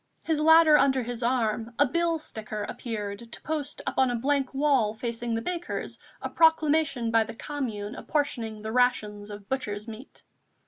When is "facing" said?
4.95-5.35